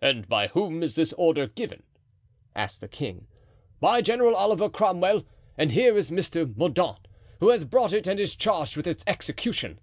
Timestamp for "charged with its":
8.36-9.02